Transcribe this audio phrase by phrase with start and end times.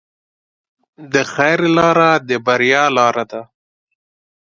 [1.13, 3.41] د خیر لاره د بریا لاره ده.